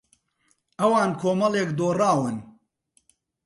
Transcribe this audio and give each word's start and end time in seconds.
ئەوان 0.79 1.09
کۆمەڵێک 1.21 1.69
دۆڕاون. 1.79 2.37